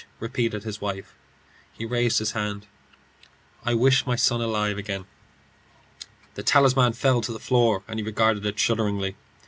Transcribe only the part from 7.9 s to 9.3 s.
he regarded it fearfully.